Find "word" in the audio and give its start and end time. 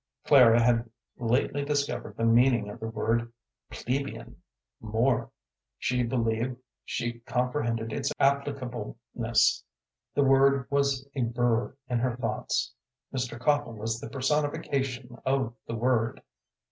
2.87-3.31, 10.23-10.65, 15.75-16.23